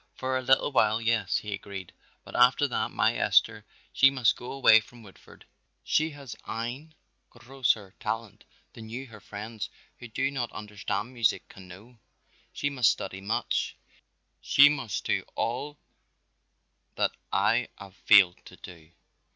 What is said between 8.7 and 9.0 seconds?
than